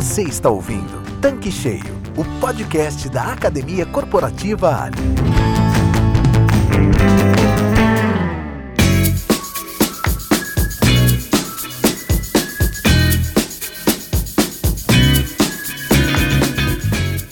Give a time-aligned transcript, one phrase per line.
[0.00, 4.96] Você está ouvindo Tanque Cheio, o podcast da Academia Corporativa Ali.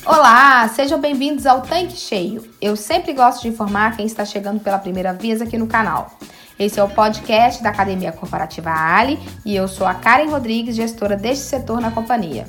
[0.05, 2.43] Olá, sejam bem-vindos ao Tanque Cheio.
[2.61, 6.19] Eu sempre gosto de informar quem está chegando pela primeira vez aqui no canal.
[6.59, 11.15] Esse é o podcast da Academia Corporativa Ali e eu sou a Karen Rodrigues, gestora
[11.15, 12.47] deste setor na companhia.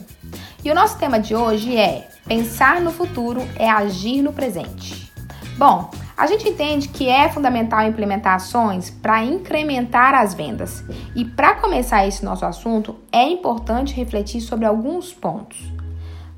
[0.64, 5.12] E o nosso tema de hoje é: pensar no futuro é agir no presente.
[5.58, 10.86] Bom, a gente entende que é fundamental implementar ações para incrementar as vendas.
[11.14, 15.58] E para começar esse nosso assunto, é importante refletir sobre alguns pontos.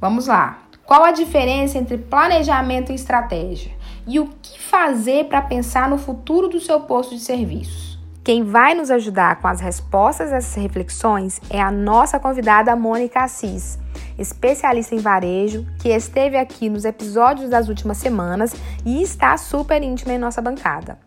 [0.01, 0.63] Vamos lá.
[0.85, 3.71] Qual a diferença entre planejamento e estratégia?
[4.09, 7.99] E o que fazer para pensar no futuro do seu posto de serviços?
[8.23, 13.19] Quem vai nos ajudar com as respostas a essas reflexões é a nossa convidada Mônica
[13.19, 13.77] Assis,
[14.17, 20.13] especialista em varejo, que esteve aqui nos episódios das últimas semanas e está super íntima
[20.13, 20.97] em nossa bancada.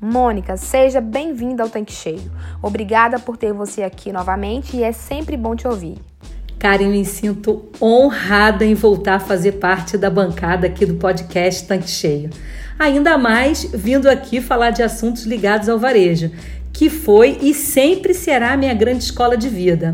[0.00, 2.30] Mônica, seja bem-vinda ao Tanque Cheio.
[2.62, 6.11] Obrigada por ter você aqui novamente e é sempre bom te ouvir.
[6.62, 11.90] Karen, me sinto honrada em voltar a fazer parte da bancada aqui do podcast Tanque
[11.90, 12.30] Cheio.
[12.78, 16.30] Ainda mais vindo aqui falar de assuntos ligados ao varejo,
[16.72, 19.92] que foi e sempre será a minha grande escola de vida.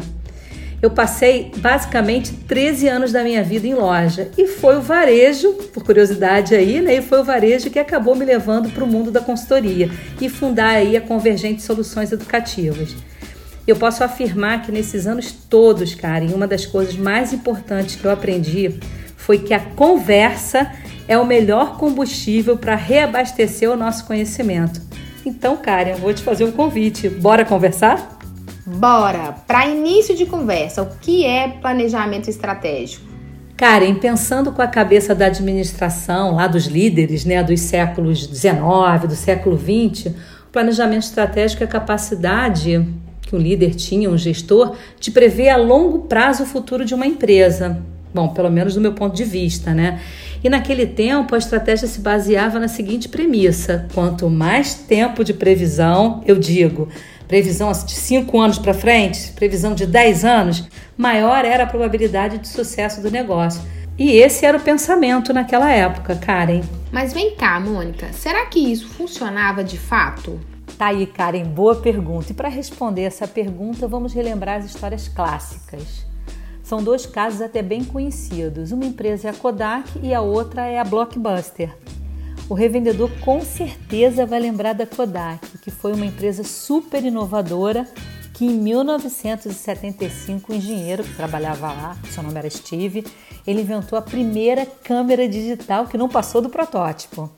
[0.83, 5.83] Eu passei basicamente 13 anos da minha vida em loja e foi o varejo, por
[5.83, 6.97] curiosidade aí, né?
[6.97, 9.89] E foi o varejo que acabou me levando para o mundo da consultoria
[10.21, 12.95] e fundar aí a Convergente Soluções Educativas.
[13.69, 18.11] Eu posso afirmar que nesses anos todos, Karen, uma das coisas mais importantes que eu
[18.11, 18.81] aprendi
[19.15, 20.73] foi que a conversa
[21.07, 24.81] é o melhor combustível para reabastecer o nosso conhecimento.
[25.23, 27.11] Então, Karen, eu vou te fazer um convite.
[27.11, 28.19] Bora conversar?
[28.65, 29.37] Bora!
[29.47, 33.05] Para início de conversa, o que é planejamento estratégico?
[33.55, 39.15] Karen, pensando com a cabeça da administração, lá dos líderes, né, dos séculos XIX, do
[39.15, 42.83] século XX, o planejamento estratégico é a capacidade
[43.29, 47.07] que o líder tinha, um gestor, de prever a longo prazo o futuro de uma
[47.07, 47.83] empresa.
[48.13, 50.01] Bom, pelo menos do meu ponto de vista, né?
[50.43, 56.23] E naquele tempo a estratégia se baseava na seguinte premissa: quanto mais tempo de previsão,
[56.27, 56.89] eu digo,
[57.27, 60.67] previsão de 5 anos para frente, previsão de 10 anos,
[60.97, 63.61] maior era a probabilidade de sucesso do negócio.
[63.99, 66.63] E esse era o pensamento naquela época, Karen.
[66.91, 70.41] Mas vem cá, Mônica, será que isso funcionava de fato?
[70.79, 72.31] Tá aí, Karen, boa pergunta.
[72.31, 76.07] E para responder essa pergunta, vamos relembrar as histórias clássicas.
[76.63, 78.71] São dois casos até bem conhecidos.
[78.71, 81.77] Uma empresa é a Kodak e a outra é a Blockbuster.
[82.49, 87.85] O revendedor com certeza vai lembrar da Kodak, que foi uma empresa super inovadora
[88.35, 93.05] que em 1975 o engenheiro que trabalhava lá, seu nome era Steve,
[93.45, 97.29] ele inventou a primeira câmera digital que não passou do protótipo.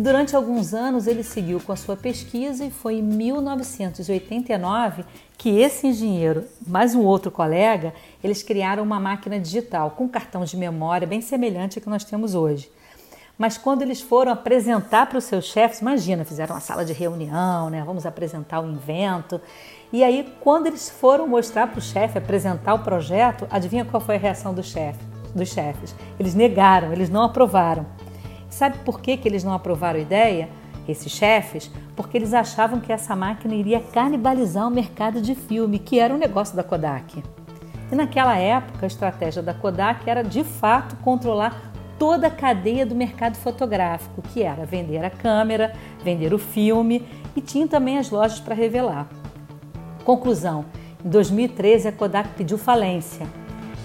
[0.00, 5.04] E durante alguns anos ele seguiu com a sua pesquisa e foi em 1989
[5.36, 7.92] que esse engenheiro, mais um outro colega,
[8.24, 12.34] eles criaram uma máquina digital com cartão de memória bem semelhante ao que nós temos
[12.34, 12.72] hoje.
[13.36, 17.68] Mas quando eles foram apresentar para os seus chefes, imagina, fizeram uma sala de reunião,
[17.68, 17.82] né?
[17.84, 19.38] Vamos apresentar o invento.
[19.92, 24.14] E aí, quando eles foram mostrar para o chefe, apresentar o projeto, adivinha qual foi
[24.14, 25.94] a reação do chefe, dos chefes?
[26.18, 27.84] Eles negaram, eles não aprovaram.
[28.50, 30.50] Sabe por que, que eles não aprovaram a ideia?
[30.88, 36.00] Esses chefes, porque eles achavam que essa máquina iria canibalizar o mercado de filme, que
[36.00, 37.22] era um negócio da Kodak.
[37.92, 42.94] E naquela época, a estratégia da Kodak era de fato controlar toda a cadeia do
[42.94, 45.72] mercado fotográfico, que era vender a câmera,
[46.02, 47.06] vender o filme
[47.36, 49.06] e tinha também as lojas para revelar.
[50.04, 50.64] Conclusão:
[51.04, 53.26] em 2013 a Kodak pediu falência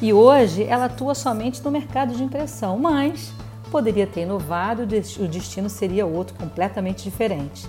[0.02, 3.34] e hoje ela atua somente no mercado de impressão, mas
[3.76, 7.68] poderia ter inovado, o destino seria outro completamente diferente.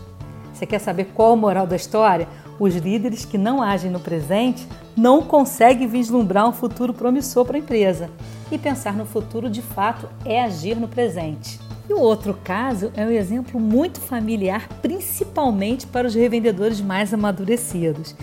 [0.55, 2.29] Você quer saber qual a moral da história?
[2.61, 7.59] Os líderes que não agem no presente não conseguem vislumbrar um futuro promissor para a
[7.59, 8.09] empresa.
[8.53, 11.59] E pensar no futuro de fato é agir no presente.
[11.91, 18.15] E o outro caso é um exemplo muito familiar, principalmente para os revendedores mais amadurecidos.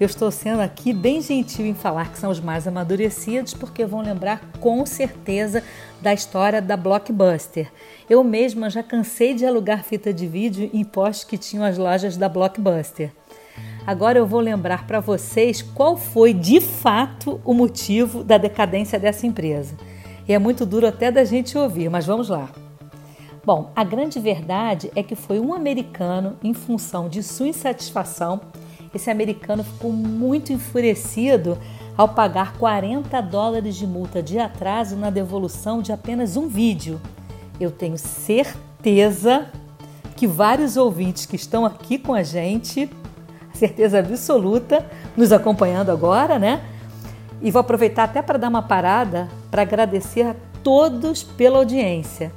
[0.00, 4.00] Eu estou sendo aqui bem gentil em falar que são os mais amadurecidos, porque vão
[4.00, 5.62] lembrar com certeza
[6.00, 7.70] da história da Blockbuster.
[8.08, 12.16] Eu mesma já cansei de alugar fita de vídeo em postos que tinham as lojas
[12.16, 13.12] da Blockbuster.
[13.86, 19.26] Agora eu vou lembrar para vocês qual foi de fato o motivo da decadência dessa
[19.26, 19.76] empresa.
[20.26, 22.48] E é muito duro até da gente ouvir, mas vamos lá.
[23.44, 28.40] Bom, a grande verdade é que foi um americano, em função de sua insatisfação,
[28.94, 31.58] esse americano ficou muito enfurecido
[31.96, 37.00] ao pagar 40 dólares de multa de atraso na devolução de apenas um vídeo.
[37.60, 39.46] Eu tenho certeza
[40.16, 42.90] que vários ouvintes que estão aqui com a gente,
[43.52, 44.84] certeza absoluta,
[45.16, 46.62] nos acompanhando agora, né?
[47.42, 52.32] E vou aproveitar até para dar uma parada para agradecer a todos pela audiência.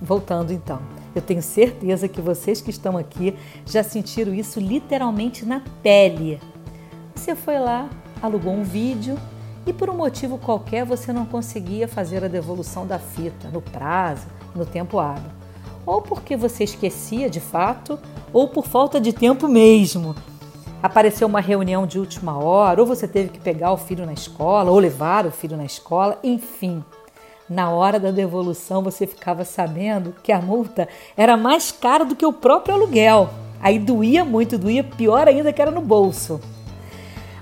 [0.00, 0.80] Voltando então,
[1.14, 3.36] eu tenho certeza que vocês que estão aqui
[3.66, 6.40] já sentiram isso literalmente na pele.
[7.14, 7.88] Você foi lá,
[8.22, 9.18] alugou um vídeo
[9.66, 14.26] e por um motivo qualquer você não conseguia fazer a devolução da fita no prazo,
[14.54, 15.30] no tempo hábil.
[15.84, 17.98] Ou porque você esquecia de fato,
[18.32, 20.14] ou por falta de tempo mesmo.
[20.82, 24.70] Apareceu uma reunião de última hora, ou você teve que pegar o filho na escola,
[24.70, 26.82] ou levar o filho na escola, enfim.
[27.52, 32.24] Na hora da devolução você ficava sabendo que a multa era mais cara do que
[32.24, 33.28] o próprio aluguel.
[33.60, 36.40] Aí doía muito, doía pior ainda que era no bolso.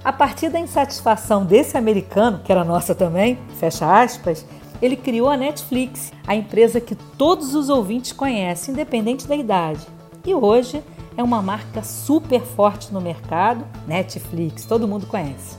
[0.02, 4.44] A partir da insatisfação desse americano, que era nossa também, fecha aspas,
[4.82, 9.86] ele criou a Netflix, a empresa que todos os ouvintes conhecem, independente da idade.
[10.26, 10.82] E hoje
[11.16, 15.56] é uma marca super forte no mercado, Netflix, todo mundo conhece.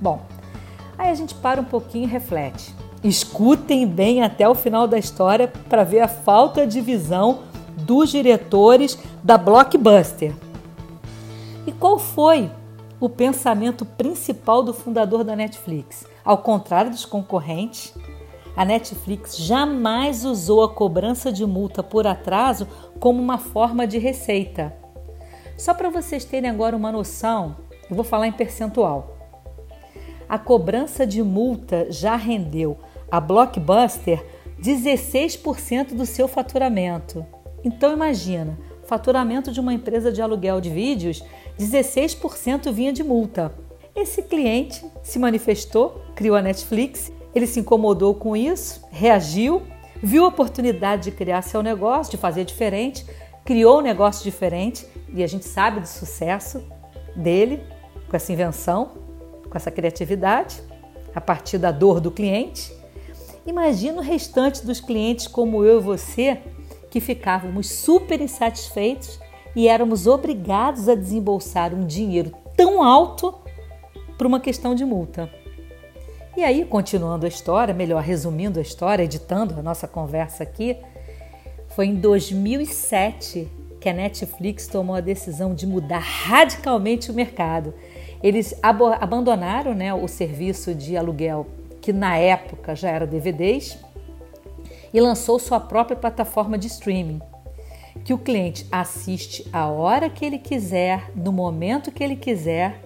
[0.00, 0.22] Bom,
[0.96, 2.72] aí a gente para um pouquinho e reflete.
[3.02, 7.44] Escutem bem até o final da história para ver a falta de visão
[7.78, 10.34] dos diretores da Blockbuster.
[11.66, 12.50] E qual foi
[13.00, 16.06] o pensamento principal do fundador da Netflix?
[16.22, 17.94] Ao contrário dos concorrentes,
[18.54, 22.68] a Netflix jamais usou a cobrança de multa por atraso
[22.98, 24.76] como uma forma de receita.
[25.56, 27.56] Só para vocês terem agora uma noção,
[27.88, 29.16] eu vou falar em percentual.
[30.28, 32.78] A cobrança de multa já rendeu
[33.10, 34.24] a Blockbuster
[34.60, 37.24] 16% do seu faturamento.
[37.64, 41.22] Então imagina, faturamento de uma empresa de aluguel de vídeos,
[41.58, 43.54] 16% vinha de multa.
[43.94, 49.62] Esse cliente se manifestou, criou a Netflix, ele se incomodou com isso, reagiu,
[50.02, 53.04] viu a oportunidade de criar seu negócio, de fazer diferente,
[53.44, 56.62] criou um negócio diferente e a gente sabe do sucesso
[57.14, 57.62] dele
[58.08, 58.92] com essa invenção,
[59.48, 60.62] com essa criatividade,
[61.14, 62.79] a partir da dor do cliente.
[63.50, 66.38] Imagina o restante dos clientes como eu e você,
[66.88, 69.18] que ficávamos super insatisfeitos
[69.56, 73.34] e éramos obrigados a desembolsar um dinheiro tão alto
[74.16, 75.28] por uma questão de multa.
[76.36, 80.76] E aí, continuando a história, melhor resumindo a história, editando a nossa conversa aqui,
[81.70, 83.50] foi em 2007
[83.80, 87.74] que a Netflix tomou a decisão de mudar radicalmente o mercado.
[88.22, 91.48] Eles abandonaram né, o serviço de aluguel
[91.80, 93.78] que na época já era DVDs,
[94.92, 97.20] e lançou sua própria plataforma de streaming,
[98.04, 102.80] que o cliente assiste a hora que ele quiser, no momento que ele quiser.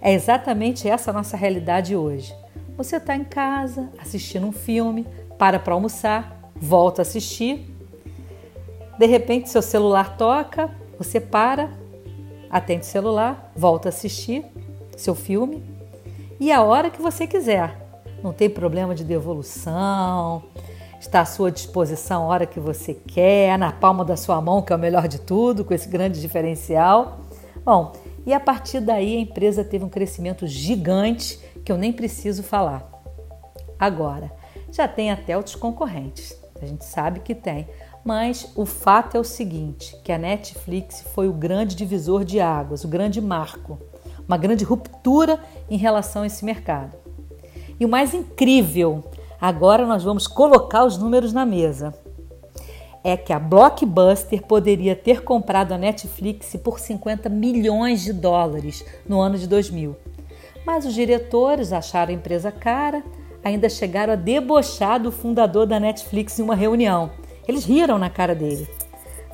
[0.00, 2.34] É exatamente essa a nossa realidade hoje.
[2.76, 5.06] Você está em casa assistindo um filme,
[5.36, 7.66] para para almoçar, volta a assistir.
[8.98, 11.70] De repente, seu celular toca, você para,
[12.50, 14.44] atende o celular, volta a assistir
[14.96, 15.62] seu filme
[16.38, 17.79] e a hora que você quiser
[18.22, 20.42] não tem problema de devolução,
[21.00, 24.72] está à sua disposição a hora que você quer, na palma da sua mão, que
[24.72, 27.20] é o melhor de tudo, com esse grande diferencial.
[27.64, 27.92] Bom,
[28.26, 32.88] e a partir daí a empresa teve um crescimento gigante que eu nem preciso falar.
[33.78, 34.30] Agora,
[34.70, 37.66] já tem até outros concorrentes, a gente sabe que tem,
[38.04, 42.84] mas o fato é o seguinte, que a Netflix foi o grande divisor de águas,
[42.84, 43.78] o grande marco,
[44.26, 46.99] uma grande ruptura em relação a esse mercado.
[47.80, 49.02] E o mais incrível,
[49.40, 51.94] agora nós vamos colocar os números na mesa,
[53.02, 59.18] é que a Blockbuster poderia ter comprado a Netflix por 50 milhões de dólares no
[59.18, 59.96] ano de 2000.
[60.66, 63.02] Mas os diretores acharam a empresa cara,
[63.42, 67.10] ainda chegaram a debochar do fundador da Netflix em uma reunião.
[67.48, 68.68] Eles riram na cara dele.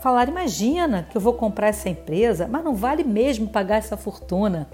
[0.00, 4.68] Falaram: imagina que eu vou comprar essa empresa, mas não vale mesmo pagar essa fortuna.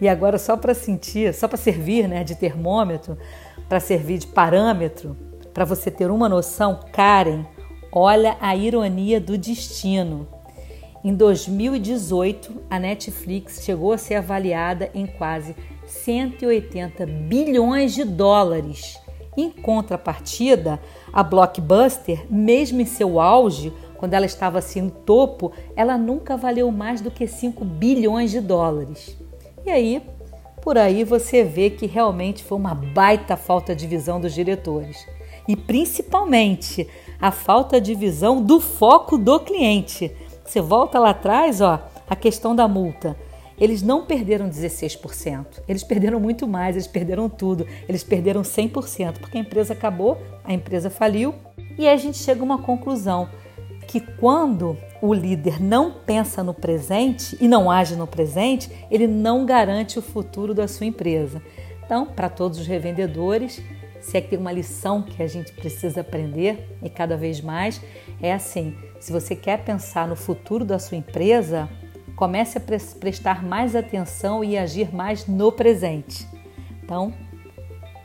[0.00, 3.16] E agora, só para sentir, só para servir né, de termômetro,
[3.68, 5.16] para servir de parâmetro,
[5.52, 7.44] para você ter uma noção, Karen,
[7.90, 10.26] olha a ironia do destino.
[11.04, 15.54] Em 2018, a Netflix chegou a ser avaliada em quase
[15.86, 18.98] 180 bilhões de dólares.
[19.36, 20.80] Em contrapartida,
[21.12, 26.70] a Blockbuster, mesmo em seu auge, quando ela estava assim no topo, ela nunca valeu
[26.70, 29.16] mais do que 5 bilhões de dólares.
[29.64, 30.02] E aí,
[30.60, 35.06] por aí você vê que realmente foi uma baita falta de visão dos diretores.
[35.46, 36.88] E principalmente
[37.20, 40.10] a falta de visão do foco do cliente.
[40.44, 43.16] Você volta lá atrás, ó, a questão da multa.
[43.58, 49.38] eles não perderam 16%, eles perderam muito mais, eles perderam tudo, eles perderam 100%, porque
[49.38, 51.32] a empresa acabou, a empresa faliu,
[51.78, 53.28] e aí a gente chega a uma conclusão
[53.92, 59.44] que quando o líder não pensa no presente e não age no presente, ele não
[59.44, 61.42] garante o futuro da sua empresa.
[61.84, 63.62] Então, para todos os revendedores,
[64.00, 67.82] se é que tem uma lição que a gente precisa aprender e cada vez mais,
[68.18, 71.68] é assim: se você quer pensar no futuro da sua empresa,
[72.16, 72.62] comece a
[72.98, 76.26] prestar mais atenção e agir mais no presente.
[76.82, 77.12] Então,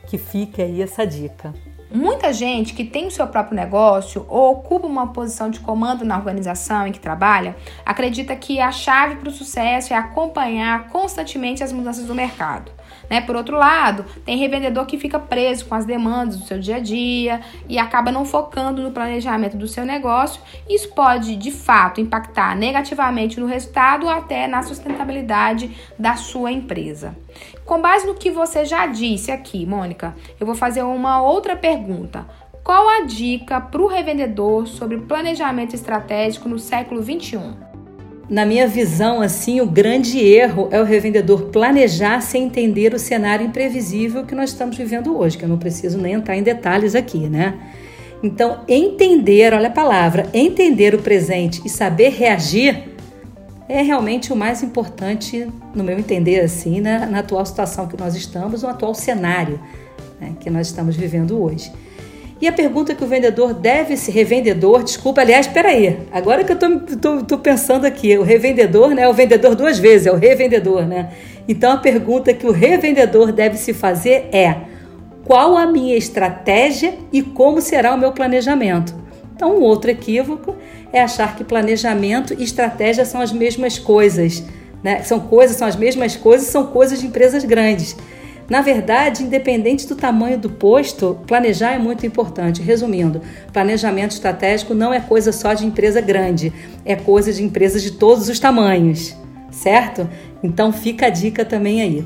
[0.06, 1.54] que fique aí essa dica.
[1.90, 6.18] Muita gente que tem o seu próprio negócio ou ocupa uma posição de comando na
[6.18, 11.72] organização em que trabalha acredita que a chave para o sucesso é acompanhar constantemente as
[11.72, 12.70] mudanças do mercado.
[13.08, 13.22] Né?
[13.22, 16.80] Por outro lado, tem revendedor que fica preso com as demandas do seu dia a
[16.80, 20.42] dia e acaba não focando no planejamento do seu negócio.
[20.68, 27.16] Isso pode, de fato, impactar negativamente no resultado ou até na sustentabilidade da sua empresa.
[27.68, 32.26] Com base no que você já disse aqui, Mônica, eu vou fazer uma outra pergunta.
[32.64, 37.52] Qual a dica para o revendedor sobre planejamento estratégico no século 21?
[38.26, 43.44] Na minha visão, assim, o grande erro é o revendedor planejar sem entender o cenário
[43.44, 47.28] imprevisível que nós estamos vivendo hoje, que eu não preciso nem entrar em detalhes aqui,
[47.28, 47.52] né?
[48.22, 52.87] Então, entender, olha a palavra, entender o presente e saber reagir
[53.68, 58.14] é realmente o mais importante, no meu entender, assim, na, na atual situação que nós
[58.16, 59.60] estamos, no atual cenário
[60.20, 61.70] né, que nós estamos vivendo hoje.
[62.40, 66.52] E a pergunta que o vendedor deve se revendedor, desculpa, aliás, espera aí, agora que
[66.52, 71.10] eu tô, pensando aqui, o revendedor, né, o vendedor duas vezes, é o revendedor, né?
[71.48, 74.56] Então a pergunta que o revendedor deve se fazer é:
[75.24, 78.94] qual a minha estratégia e como será o meu planejamento?
[79.38, 80.56] Então, um outro equívoco
[80.92, 84.42] é achar que planejamento e estratégia são as mesmas coisas,
[84.82, 85.00] né?
[85.04, 87.96] São coisas, são as mesmas coisas, são coisas de empresas grandes.
[88.50, 92.60] Na verdade, independente do tamanho do posto, planejar é muito importante.
[92.60, 96.52] Resumindo, planejamento estratégico não é coisa só de empresa grande,
[96.84, 99.14] é coisa de empresas de todos os tamanhos,
[99.52, 100.10] certo?
[100.42, 102.04] Então fica a dica também aí.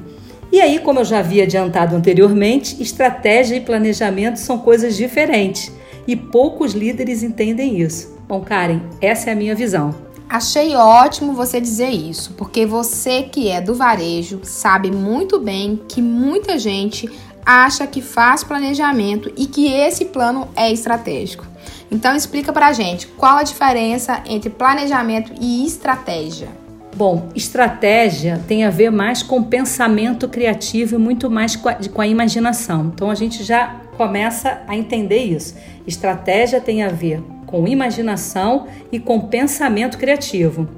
[0.53, 5.73] E aí, como eu já havia adiantado anteriormente, estratégia e planejamento são coisas diferentes
[6.07, 8.17] e poucos líderes entendem isso.
[8.29, 9.95] Bom, Karen, essa é a minha visão.
[10.29, 16.01] Achei ótimo você dizer isso, porque você que é do varejo sabe muito bem que
[16.01, 17.11] muita gente
[17.45, 21.45] acha que faz planejamento e que esse plano é estratégico.
[21.91, 26.62] Então explica pra gente qual a diferença entre planejamento e estratégia.
[26.95, 32.01] Bom, estratégia tem a ver mais com pensamento criativo e muito mais com a, com
[32.03, 32.93] a imaginação.
[32.95, 35.55] Então a gente já começa a entender isso.
[35.87, 40.69] Estratégia tem a ver com imaginação e com pensamento criativo.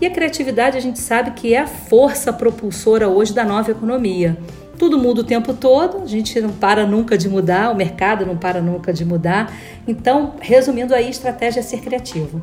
[0.00, 4.36] E a criatividade a gente sabe que é a força propulsora hoje da nova economia.
[4.78, 8.36] Tudo muda o tempo todo, a gente não para nunca de mudar, o mercado não
[8.36, 9.52] para nunca de mudar.
[9.88, 12.40] Então, resumindo aí, estratégia é ser criativo.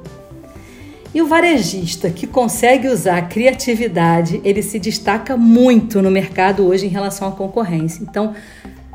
[1.15, 6.87] E o varejista que consegue usar a criatividade, ele se destaca muito no mercado hoje
[6.87, 8.03] em relação à concorrência.
[8.03, 8.35] Então,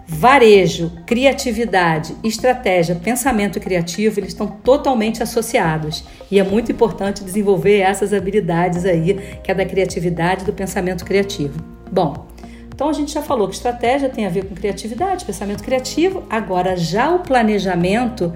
[0.07, 6.05] Varejo, criatividade, estratégia, pensamento criativo, eles estão totalmente associados.
[6.31, 11.59] E é muito importante desenvolver essas habilidades aí, que é da criatividade do pensamento criativo.
[11.91, 12.27] Bom,
[12.69, 16.25] então a gente já falou que estratégia tem a ver com criatividade, pensamento criativo.
[16.29, 18.31] Agora, já o planejamento,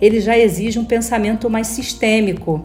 [0.00, 2.62] ele já exige um pensamento mais sistêmico,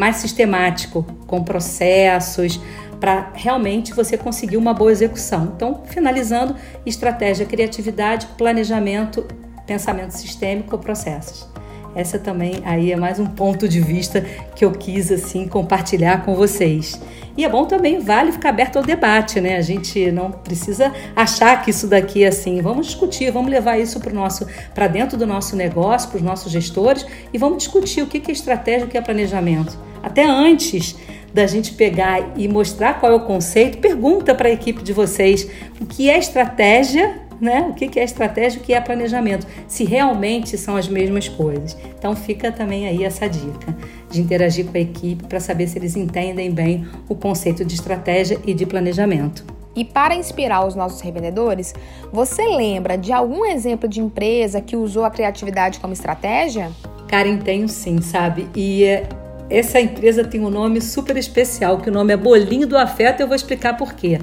[0.00, 2.58] mais sistemático, com processos,
[2.98, 5.52] para realmente você conseguir uma boa execução.
[5.54, 9.26] Então, finalizando, estratégia, criatividade, planejamento,
[9.66, 11.46] pensamento sistêmico, processos.
[11.94, 14.24] Essa também aí é mais um ponto de vista
[14.56, 16.98] que eu quis assim compartilhar com vocês.
[17.36, 19.56] E é bom também, vale ficar aberto ao debate, né?
[19.56, 22.62] A gente não precisa achar que isso daqui é assim.
[22.62, 24.12] Vamos discutir, vamos levar isso para
[24.74, 27.04] para dentro do nosso negócio, para os nossos gestores
[27.34, 29.89] e vamos discutir o que é estratégia, o que é planejamento.
[30.02, 30.96] Até antes
[31.32, 35.48] da gente pegar e mostrar qual é o conceito, pergunta para a equipe de vocês
[35.80, 37.68] o que é estratégia, né?
[37.70, 41.76] O que é estratégia, o que é planejamento, se realmente são as mesmas coisas.
[41.98, 43.74] Então fica também aí essa dica
[44.10, 48.38] de interagir com a equipe para saber se eles entendem bem o conceito de estratégia
[48.44, 49.44] e de planejamento.
[49.74, 51.72] E para inspirar os nossos revendedores,
[52.12, 56.72] você lembra de algum exemplo de empresa que usou a criatividade como estratégia?
[57.08, 58.48] Karen, tenho sim, sabe?
[58.54, 59.08] E é,
[59.50, 63.26] essa empresa tem um nome super especial, que o nome é Bolinho do Afeto, eu
[63.26, 64.20] vou explicar por quê.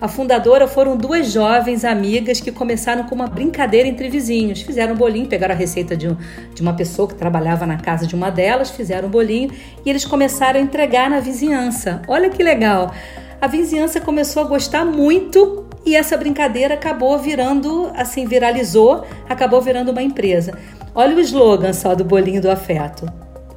[0.00, 4.62] A fundadora foram duas jovens amigas que começaram com uma brincadeira entre vizinhos.
[4.62, 6.16] Fizeram um bolinho, pegaram a receita de, um,
[6.54, 9.50] de uma pessoa que trabalhava na casa de uma delas, fizeram um bolinho
[9.84, 12.00] e eles começaram a entregar na vizinhança.
[12.08, 12.94] Olha que legal!
[13.40, 19.90] a vizinhança começou a gostar muito e essa brincadeira acabou virando, assim, viralizou, acabou virando
[19.90, 20.58] uma empresa.
[20.94, 23.10] Olha o slogan só do bolinho do afeto.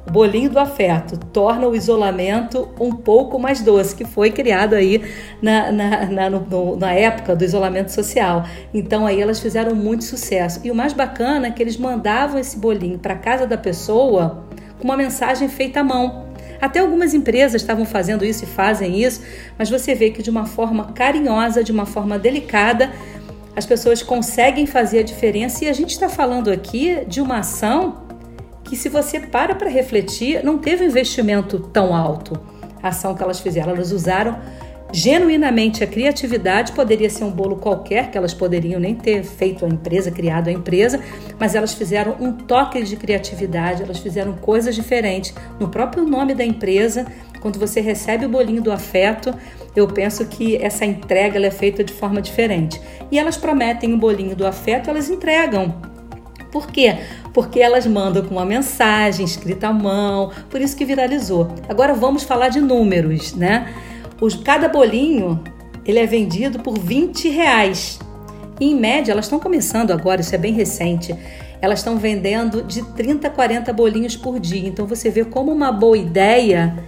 [0.06, 5.02] O bolinho do afeto torna o isolamento um pouco mais doce, que foi criado aí
[5.40, 8.44] na, na, na, no, na época do isolamento social.
[8.72, 10.60] Então aí elas fizeram muito sucesso.
[10.62, 14.44] E o mais bacana é que eles mandavam esse bolinho para casa da pessoa
[14.78, 16.26] com uma mensagem feita à mão.
[16.60, 19.22] Até algumas empresas estavam fazendo isso e fazem isso,
[19.58, 22.92] mas você vê que de uma forma carinhosa, de uma forma delicada,
[23.56, 25.64] as pessoas conseguem fazer a diferença.
[25.64, 28.03] E a gente está falando aqui de uma ação
[28.64, 32.38] que se você para para refletir, não teve um investimento tão alto.
[32.82, 34.38] A ação que elas fizeram, elas usaram
[34.94, 39.68] genuinamente a criatividade, poderia ser um bolo qualquer, que elas poderiam nem ter feito a
[39.68, 41.00] empresa, criado a empresa,
[41.38, 45.34] mas elas fizeram um toque de criatividade, elas fizeram coisas diferentes.
[45.58, 47.06] No próprio nome da empresa,
[47.40, 49.34] quando você recebe o bolinho do afeto,
[49.74, 52.80] eu penso que essa entrega é feita de forma diferente.
[53.10, 55.93] E elas prometem o bolinho do afeto, elas entregam.
[56.54, 56.98] Por quê?
[57.32, 61.52] Porque elas mandam com uma mensagem escrita à mão, por isso que viralizou.
[61.68, 63.74] Agora vamos falar de números, né?
[64.20, 65.42] Os, cada bolinho
[65.84, 67.98] ele é vendido por 20 reais.
[68.60, 71.12] E, em média, elas estão começando agora, isso é bem recente.
[71.60, 74.68] Elas estão vendendo de 30 a 40 bolinhos por dia.
[74.68, 76.84] Então você vê como uma boa ideia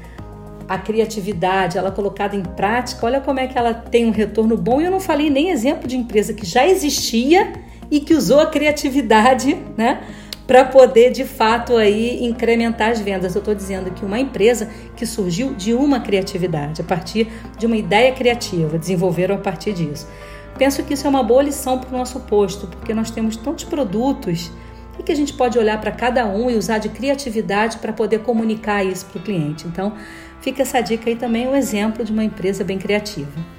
[0.69, 4.81] a criatividade, ela colocada em prática, olha como é que ela tem um retorno bom.
[4.81, 8.47] E eu não falei nem exemplo de empresa que já existia e que usou a
[8.47, 10.03] criatividade, né?
[10.47, 13.35] Para poder de fato aí incrementar as vendas.
[13.35, 17.29] Eu estou dizendo que uma empresa que surgiu de uma criatividade, a partir
[17.59, 20.07] de uma ideia criativa, desenvolveram a partir disso.
[20.57, 23.65] Penso que isso é uma boa lição para o nosso posto, porque nós temos tantos
[23.65, 24.51] produtos
[24.99, 28.21] e que a gente pode olhar para cada um e usar de criatividade para poder
[28.21, 29.67] comunicar isso para o cliente.
[29.67, 29.93] Então,
[30.41, 33.56] fica essa dica aí também, um exemplo de uma empresa bem criativa.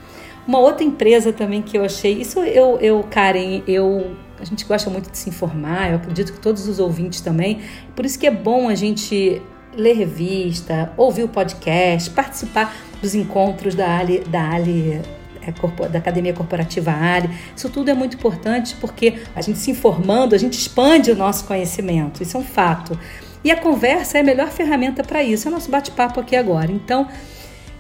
[0.48, 4.89] Uma outra empresa também que eu achei, isso eu, eu Karen, eu a gente gosta
[4.89, 7.62] muito de se informar, eu acredito que todos os ouvintes também.
[7.95, 9.41] Por isso que é bom a gente
[9.76, 15.02] ler revista, ouvir o podcast, participar dos encontros da Ali, da Ali
[15.41, 17.30] é, da Academia Corporativa Ali.
[17.56, 21.45] Isso tudo é muito importante porque a gente se informando, a gente expande o nosso
[21.45, 22.21] conhecimento.
[22.21, 22.98] Isso é um fato.
[23.43, 25.48] E a conversa é a melhor ferramenta para isso.
[25.48, 26.71] É o nosso bate-papo aqui agora.
[26.71, 27.08] Então,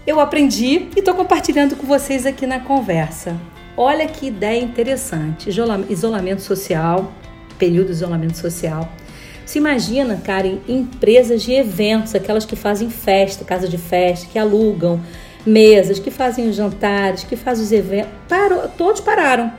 [0.07, 3.37] eu aprendi e estou compartilhando com vocês aqui na conversa.
[3.75, 7.11] Olha que ideia interessante: isolamento social,
[7.59, 8.89] período de isolamento social.
[9.45, 15.01] Se imagina, Karen, empresas de eventos, aquelas que fazem festa, casa de festa, que alugam
[15.45, 18.11] mesas, que fazem os jantares, que fazem os eventos.
[18.29, 19.51] Parou, todos pararam.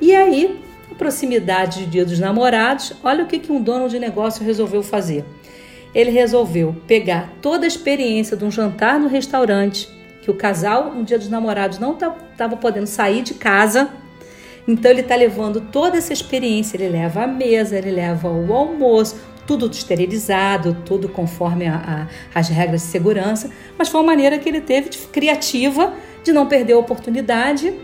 [0.00, 4.00] E aí, a proximidade do Dia dos Namorados, olha o que, que um dono de
[4.00, 5.24] negócio resolveu fazer
[5.94, 9.88] ele resolveu pegar toda a experiência de um jantar no restaurante,
[10.22, 13.90] que o casal, no dia dos namorados, não estava tá, podendo sair de casa.
[14.68, 19.16] Então ele está levando toda essa experiência, ele leva a mesa, ele leva o almoço,
[19.46, 24.48] tudo esterilizado, tudo conforme a, a, as regras de segurança, mas foi uma maneira que
[24.48, 27.74] ele teve de, criativa de não perder a oportunidade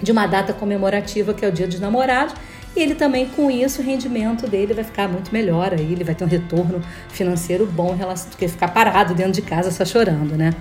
[0.00, 2.34] de uma data comemorativa que é o Dia dos Namorados
[2.76, 6.14] e ele também, com isso, o rendimento dele vai ficar muito melhor, aí ele vai
[6.14, 9.84] ter um retorno financeiro bom em relação do que ficar parado dentro de casa só
[9.84, 10.52] chorando, né?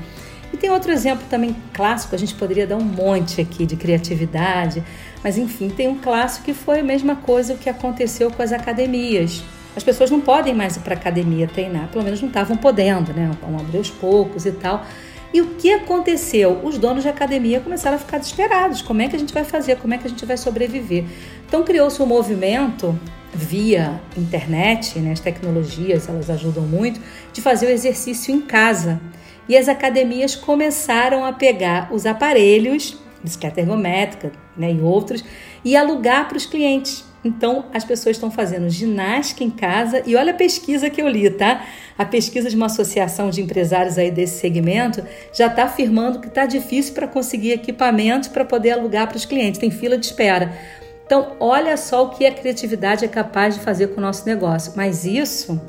[0.53, 4.83] E tem outro exemplo também clássico, a gente poderia dar um monte aqui de criatividade,
[5.23, 9.43] mas enfim, tem um clássico que foi a mesma coisa que aconteceu com as academias.
[9.75, 13.31] As pessoas não podem mais ir para academia treinar, pelo menos não estavam podendo, né?
[13.41, 14.85] Vão abrir aos poucos e tal.
[15.33, 16.59] E o que aconteceu?
[16.63, 18.83] Os donos de academia começaram a ficar desesperados.
[18.83, 19.77] Como é que a gente vai fazer?
[19.77, 21.05] Como é que a gente vai sobreviver?
[21.47, 22.97] Então criou-se um movimento
[23.33, 25.11] via internet, né?
[25.11, 29.01] as tecnologias elas ajudam muito, de fazer o exercício em casa.
[29.49, 35.23] E as academias começaram a pegar os aparelhos, bicicleta ergométrica né, e outros,
[35.65, 37.03] e alugar para os clientes.
[37.23, 41.29] Então, as pessoas estão fazendo ginástica em casa e olha a pesquisa que eu li,
[41.29, 41.65] tá?
[41.97, 46.45] A pesquisa de uma associação de empresários aí desse segmento já está afirmando que está
[46.45, 50.51] difícil para conseguir equipamentos para poder alugar para os clientes, tem fila de espera.
[51.05, 54.73] Então, olha só o que a criatividade é capaz de fazer com o nosso negócio.
[54.75, 55.61] Mas isso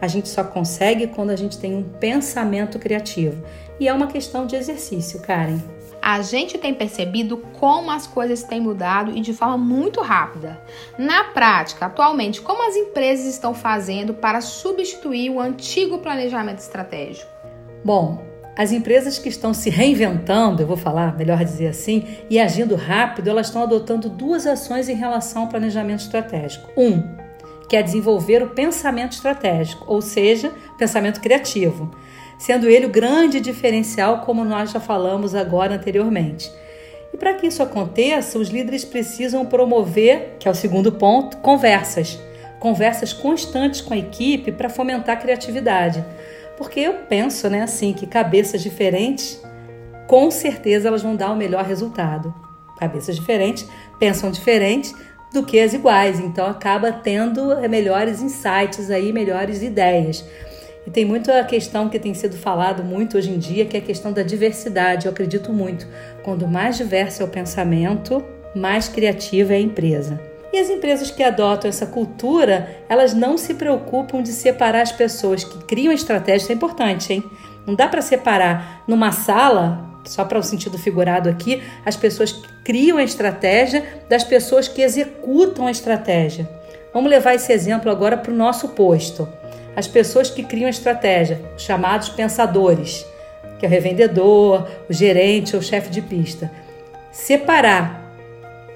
[0.00, 3.42] a gente só consegue quando a gente tem um pensamento criativo.
[3.78, 5.60] E é uma questão de exercício, Karen
[6.02, 10.62] a gente tem percebido como as coisas têm mudado e de forma muito rápida.
[10.98, 17.30] Na prática, atualmente, como as empresas estão fazendo para substituir o antigo planejamento estratégico?
[17.84, 18.22] Bom,
[18.56, 23.28] as empresas que estão se reinventando, eu vou falar, melhor dizer assim, e agindo rápido,
[23.28, 26.68] elas estão adotando duas ações em relação ao planejamento estratégico.
[26.76, 27.02] Um,
[27.70, 31.90] que é desenvolver o pensamento estratégico, ou seja, pensamento criativo.
[32.40, 36.50] Sendo ele o grande diferencial, como nós já falamos agora anteriormente.
[37.12, 42.18] E para que isso aconteça, os líderes precisam promover, que é o segundo ponto, conversas.
[42.58, 46.02] Conversas constantes com a equipe para fomentar a criatividade.
[46.56, 49.38] Porque eu penso, né, assim, que cabeças diferentes,
[50.06, 52.34] com certeza elas vão dar o melhor resultado.
[52.78, 54.94] Cabeças diferentes pensam diferente
[55.30, 60.24] do que as iguais, então acaba tendo melhores insights aí, melhores ideias.
[60.86, 63.80] E tem muito a questão que tem sido falado muito hoje em dia, que é
[63.80, 65.06] a questão da diversidade.
[65.06, 65.86] Eu acredito muito.
[66.22, 70.20] Quando mais diverso é o pensamento, mais criativa é a empresa.
[70.52, 75.44] E as empresas que adotam essa cultura, elas não se preocupam de separar as pessoas
[75.44, 76.42] que criam estratégias.
[76.42, 77.24] Isso é importante, hein?
[77.66, 82.48] Não dá para separar numa sala, só para o sentido figurado aqui, as pessoas que
[82.64, 86.48] criam a estratégia das pessoas que executam a estratégia.
[86.92, 89.28] Vamos levar esse exemplo agora para o nosso posto
[89.80, 93.06] as pessoas que criam a estratégia, chamados pensadores,
[93.58, 96.50] que é o revendedor, o gerente ou chefe de pista.
[97.10, 98.14] Separar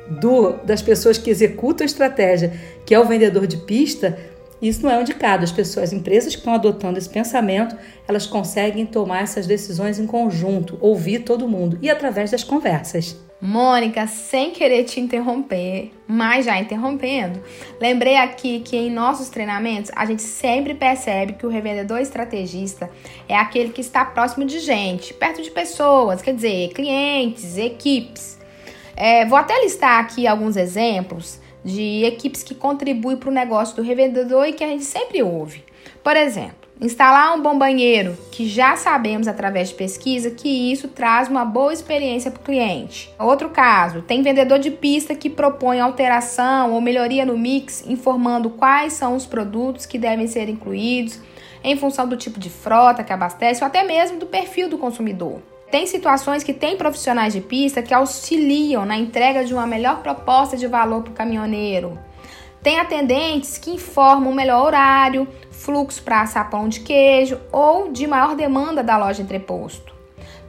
[0.09, 2.53] do, das pessoas que executam a estratégia,
[2.87, 4.19] que é o vendedor de pista,
[4.63, 5.45] isso não é um indicado.
[5.45, 7.77] As pessoas, as empresas que estão adotando esse pensamento,
[8.09, 13.15] elas conseguem tomar essas decisões em conjunto, ouvir todo mundo e através das conversas.
[13.47, 17.43] Mônica, sem querer te interromper, mas já interrompendo,
[17.79, 22.91] lembrei aqui que em nossos treinamentos a gente sempre percebe que o revendedor estrategista
[23.29, 28.41] é aquele que está próximo de gente, perto de pessoas, quer dizer, clientes, equipes.
[28.97, 33.83] É, vou até listar aqui alguns exemplos de equipes que contribuem para o negócio do
[33.83, 35.63] revendedor e que a gente sempre ouve.
[36.03, 41.29] Por exemplo, Instalar um bom banheiro, que já sabemos através de pesquisa que isso traz
[41.29, 43.15] uma boa experiência para o cliente.
[43.19, 48.93] Outro caso, tem vendedor de pista que propõe alteração ou melhoria no mix, informando quais
[48.93, 51.21] são os produtos que devem ser incluídos
[51.63, 55.41] em função do tipo de frota que abastece ou até mesmo do perfil do consumidor.
[55.71, 60.57] Tem situações que tem profissionais de pista que auxiliam na entrega de uma melhor proposta
[60.57, 61.97] de valor para o caminhoneiro.
[62.65, 68.07] Tem atendentes que informam o melhor horário, fluxo para assar pão de queijo ou de
[68.07, 69.95] maior demanda da loja entreposto.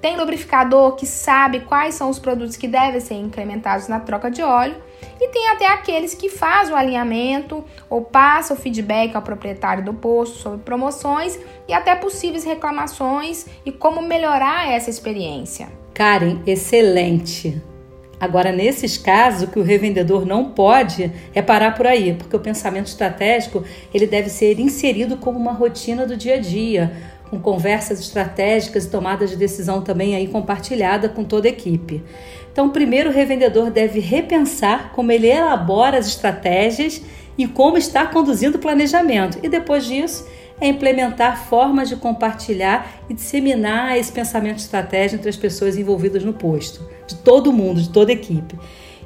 [0.02, 4.44] Tem lubrificador que sabe quais são os produtos que devem ser incrementados na troca de
[4.44, 4.76] óleo
[5.20, 9.94] e tem até aqueles que fazem o alinhamento ou passam o feedback ao proprietário do
[9.94, 15.70] posto sobre promoções e até possíveis reclamações e como melhorar essa experiência.
[15.94, 17.75] Karen, excelente!
[18.26, 22.40] Agora, nesses casos, o que o revendedor não pode é parar por aí, porque o
[22.40, 26.92] pensamento estratégico ele deve ser inserido como uma rotina do dia a dia,
[27.30, 32.04] com conversas estratégicas e tomadas de decisão também aí compartilhada com toda a equipe.
[32.52, 37.04] Então, primeiro o revendedor deve repensar como ele elabora as estratégias
[37.38, 39.38] e como está conduzindo o planejamento.
[39.44, 40.26] E depois disso,
[40.60, 46.34] é implementar formas de compartilhar e disseminar esse pensamento estratégico entre as pessoas envolvidas no
[46.34, 48.58] posto, de todo mundo, de toda a equipe.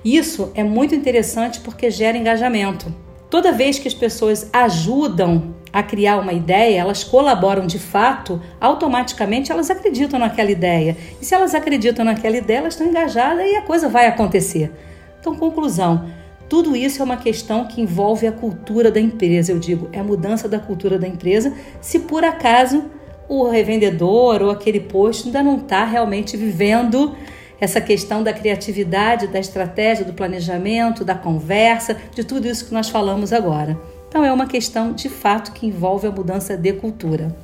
[0.03, 2.93] Isso é muito interessante porque gera engajamento.
[3.29, 9.51] Toda vez que as pessoas ajudam a criar uma ideia, elas colaboram de fato, automaticamente
[9.51, 10.97] elas acreditam naquela ideia.
[11.21, 14.71] E se elas acreditam naquela ideia, elas estão engajadas e a coisa vai acontecer.
[15.19, 16.09] Então, conclusão:
[16.49, 20.03] tudo isso é uma questão que envolve a cultura da empresa, eu digo, é a
[20.03, 21.53] mudança da cultura da empresa.
[21.79, 22.85] Se por acaso
[23.27, 27.15] o revendedor ou aquele posto ainda não está realmente vivendo
[27.61, 32.89] essa questão da criatividade, da estratégia, do planejamento, da conversa, de tudo isso que nós
[32.89, 33.79] falamos agora.
[34.07, 37.35] Então é uma questão de fato que envolve a mudança de cultura.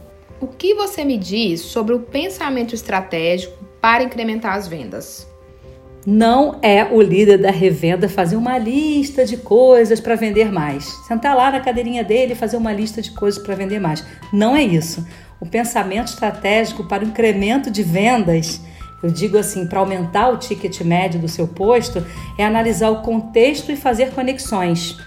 [0.42, 5.28] O que você me diz sobre o pensamento estratégico para incrementar as vendas?
[6.06, 10.86] Não é o líder da revenda fazer uma lista de coisas para vender mais.
[11.08, 14.06] Sentar lá na cadeirinha dele e fazer uma lista de coisas para vender mais.
[14.32, 15.06] Não é isso.
[15.40, 18.62] O pensamento estratégico para o incremento de vendas,
[19.02, 22.06] eu digo assim, para aumentar o ticket médio do seu posto,
[22.38, 24.98] é analisar o contexto e fazer conexões.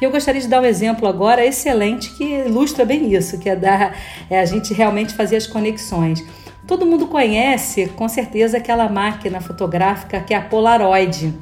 [0.00, 3.56] E eu gostaria de dar um exemplo agora excelente que ilustra bem isso, que é,
[3.56, 3.96] dar,
[4.30, 6.22] é a gente realmente fazer as conexões.
[6.66, 11.32] Todo mundo conhece, com certeza, aquela máquina fotográfica que é a Polaroid.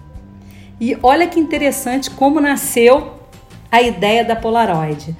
[0.80, 3.14] E olha que interessante como nasceu
[3.72, 5.16] a ideia da Polaroid.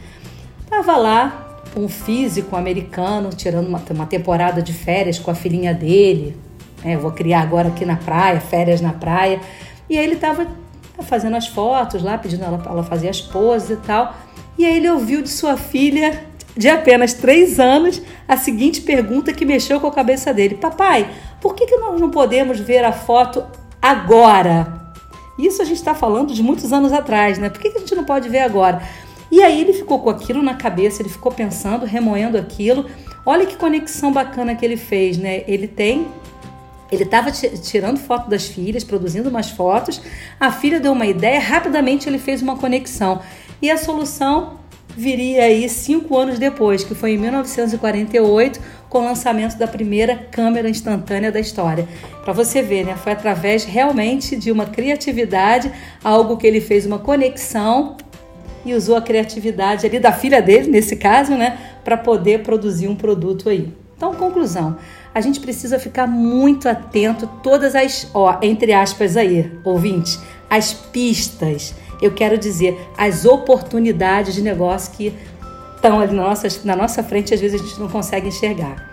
[0.69, 6.37] Tava lá um físico americano tirando uma, uma temporada de férias com a filhinha dele.
[6.85, 9.41] É, eu vou criar agora aqui na praia, férias na praia.
[9.89, 10.47] E aí ele estava
[11.01, 14.15] fazendo as fotos lá, pedindo ela para ela fazer as poses e tal.
[14.59, 16.25] E aí ele ouviu de sua filha
[16.57, 21.55] de apenas três anos a seguinte pergunta que mexeu com a cabeça dele: Papai, por
[21.55, 23.45] que, que nós não podemos ver a foto
[23.81, 24.83] agora?
[25.39, 27.51] Isso a gente está falando de muitos anos atrás, né?
[27.51, 28.81] Por que, que a gente não pode ver agora?
[29.31, 32.87] E aí ele ficou com aquilo na cabeça, ele ficou pensando, remoendo aquilo.
[33.27, 35.43] Olha que conexão bacana que ele fez, né?
[35.49, 36.07] Ele tem
[36.95, 40.01] ele estava tirando foto das filhas, produzindo umas fotos.
[40.39, 43.21] A filha deu uma ideia, rapidamente ele fez uma conexão.
[43.61, 44.61] E a solução
[44.97, 50.69] viria aí cinco anos depois, que foi em 1948, com o lançamento da primeira câmera
[50.69, 51.89] instantânea da história.
[52.23, 52.97] Para você ver, né?
[52.97, 55.71] Foi através realmente de uma criatividade,
[56.03, 57.97] algo que ele fez uma conexão
[58.65, 62.97] e usou a criatividade ali da filha dele, nesse caso, né, para poder produzir um
[62.97, 63.73] produto aí.
[63.97, 64.77] Então, conclusão,
[65.15, 71.75] a gente precisa ficar muito atento todas as, ó, entre aspas aí, ouvinte, as pistas,
[72.05, 75.15] eu quero dizer, as oportunidades de negócio que
[75.77, 78.93] estão ali na nossa, na nossa frente, às vezes a gente não consegue enxergar.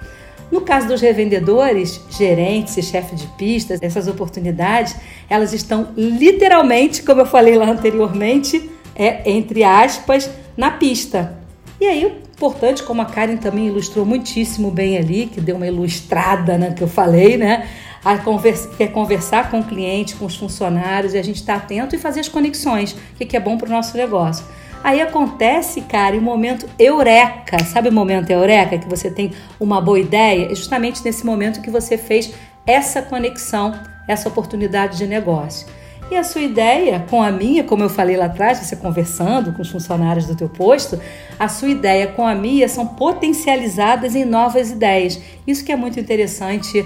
[0.51, 4.95] No caso dos revendedores, gerentes e chefes de pistas, essas oportunidades,
[5.29, 11.37] elas estão literalmente, como eu falei lá anteriormente, é entre aspas, na pista.
[11.79, 16.57] E aí, importante, como a Karen também ilustrou muitíssimo bem ali, que deu uma ilustrada,
[16.57, 17.67] né, que eu falei, né?
[18.03, 21.95] A conversa, quer conversar com o cliente, com os funcionários, e a gente está atento
[21.95, 24.43] e fazer as conexões, o que é bom para o nosso negócio.
[24.83, 27.63] Aí acontece, cara, o momento eureka.
[27.65, 30.51] Sabe o momento eureka que você tem uma boa ideia?
[30.51, 32.33] É justamente nesse momento que você fez
[32.65, 35.67] essa conexão, essa oportunidade de negócio.
[36.09, 39.61] E a sua ideia com a minha, como eu falei lá atrás, você conversando com
[39.61, 40.99] os funcionários do teu posto,
[41.39, 45.21] a sua ideia com a minha são potencializadas em novas ideias.
[45.47, 46.85] Isso que é muito interessante,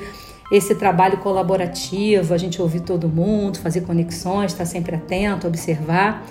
[0.51, 6.25] esse trabalho colaborativo, a gente ouvir todo mundo, fazer conexões, estar sempre atento, observar.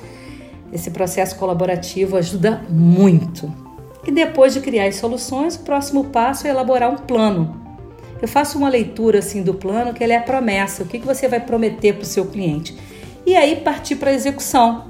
[0.72, 3.52] Esse processo colaborativo ajuda muito.
[4.06, 7.64] E depois de criar as soluções, o próximo passo é elaborar um plano
[8.24, 11.06] eu faço uma leitura assim do plano, que ele é a promessa, o que, que
[11.06, 12.74] você vai prometer para o seu cliente.
[13.26, 14.86] E aí partir para a execução.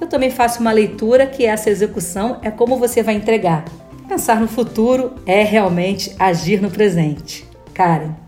[0.00, 3.66] Eu também faço uma leitura que essa execução é como você vai entregar.
[4.08, 7.44] Pensar no futuro é realmente agir no presente.
[7.74, 8.27] Karen.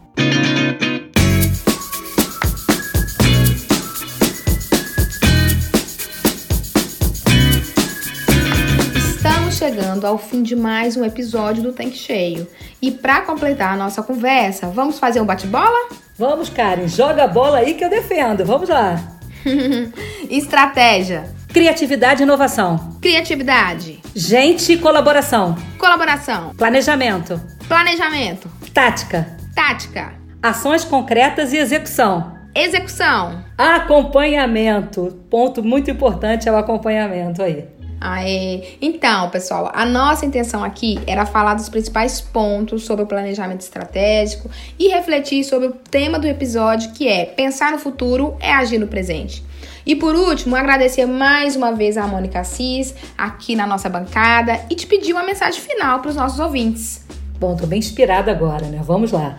[10.01, 12.49] Chegando ao fim de mais um episódio do Tanque Cheio.
[12.81, 15.91] E para completar a nossa conversa, vamos fazer um bate-bola?
[16.17, 18.45] Vamos, Karen, joga a bola aí que eu defendo.
[18.45, 18.99] Vamos lá.
[20.31, 21.25] Estratégia.
[21.49, 22.97] Criatividade e inovação.
[23.03, 24.01] Criatividade.
[24.15, 25.57] Gente e colaboração.
[25.79, 26.55] Colaboração.
[26.57, 27.41] Planejamento.
[27.69, 28.51] Planejamento.
[28.73, 29.39] Tática.
[29.61, 30.14] Tática.
[30.42, 32.33] Ações concretas e execução.
[32.55, 33.44] Execução.
[33.59, 35.20] Acompanhamento.
[35.29, 37.68] Ponto muito importante é o acompanhamento aí.
[38.01, 38.79] Aê.
[38.81, 44.49] Então, pessoal, a nossa intenção aqui era falar dos principais pontos sobre o planejamento estratégico
[44.79, 48.87] e refletir sobre o tema do episódio, que é pensar no futuro é agir no
[48.87, 49.44] presente.
[49.85, 54.75] E por último, agradecer mais uma vez a Mônica Assis aqui na nossa bancada e
[54.75, 57.11] te pedir uma mensagem final para os nossos ouvintes.
[57.40, 58.83] Bom, tô bem inspirada agora, né?
[58.85, 59.38] Vamos lá.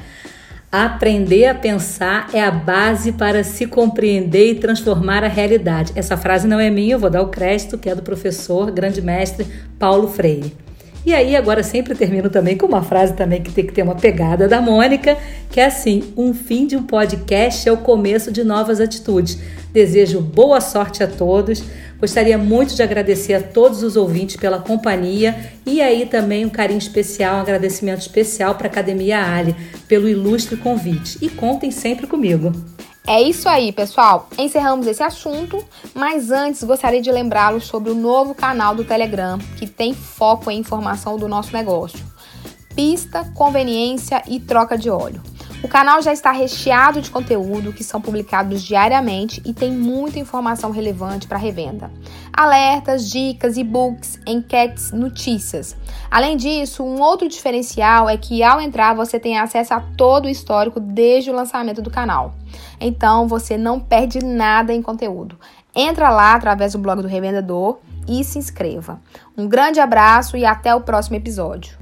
[0.72, 5.92] Aprender a pensar é a base para se compreender e transformar a realidade.
[5.96, 9.04] Essa frase não é minha, eu vou dar o crédito, que é do professor, grande
[9.04, 9.46] mestre
[9.78, 10.58] Paulo Freire.
[11.04, 13.96] E aí, agora sempre termino também com uma frase também que tem que ter uma
[13.96, 15.18] pegada da Mônica,
[15.50, 19.40] que é assim: um fim de um podcast é o começo de novas atitudes.
[19.74, 21.64] Desejo boa sorte a todos.
[22.00, 25.36] Gostaria muito de agradecer a todos os ouvintes pela companhia
[25.66, 29.56] e aí também um carinho especial, um agradecimento especial para a Academia Ali
[29.88, 31.18] pelo ilustre convite.
[31.22, 32.52] E contem sempre comigo.
[33.06, 34.30] É isso aí, pessoal.
[34.38, 39.68] Encerramos esse assunto, mas antes gostaria de lembrá-los sobre o novo canal do Telegram, que
[39.68, 42.00] tem foco em informação do nosso negócio.
[42.76, 45.22] Pista, conveniência e troca de óleo.
[45.64, 50.72] O canal já está recheado de conteúdo que são publicados diariamente e tem muita informação
[50.72, 51.92] relevante para revenda.
[52.34, 55.76] Alertas, dicas, e-books, enquetes, notícias.
[56.10, 60.30] Além disso, um outro diferencial é que ao entrar você tem acesso a todo o
[60.30, 62.34] histórico desde o lançamento do canal.
[62.80, 65.40] Então você não perde nada em conteúdo.
[65.76, 69.00] Entra lá através do blog do revendedor e se inscreva.
[69.38, 71.78] Um grande abraço e até o próximo episódio.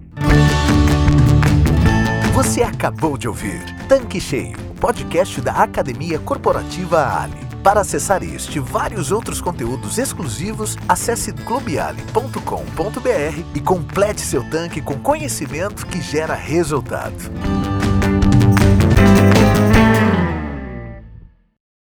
[2.40, 7.38] Você acabou de ouvir Tanque Cheio, podcast da Academia Corporativa Ali.
[7.62, 14.98] Para acessar este e vários outros conteúdos exclusivos, acesse clubeali.com.br e complete seu tanque com
[14.98, 17.30] conhecimento que gera resultado.